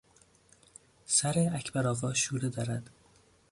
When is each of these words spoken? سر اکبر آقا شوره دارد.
سر 1.05 1.49
اکبر 1.57 1.87
آقا 1.87 2.13
شوره 2.13 2.49
دارد. 2.49 2.89